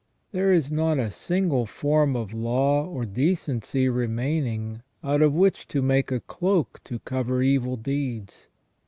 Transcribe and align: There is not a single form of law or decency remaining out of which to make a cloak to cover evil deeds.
There 0.31 0.51
is 0.51 0.71
not 0.71 0.97
a 0.97 1.11
single 1.11 1.67
form 1.67 2.15
of 2.15 2.33
law 2.33 2.87
or 2.87 3.05
decency 3.05 3.87
remaining 3.87 4.81
out 5.03 5.21
of 5.21 5.31
which 5.31 5.67
to 5.67 5.83
make 5.83 6.11
a 6.11 6.19
cloak 6.21 6.81
to 6.85 6.97
cover 6.97 7.43
evil 7.43 7.77
deeds. 7.77 8.47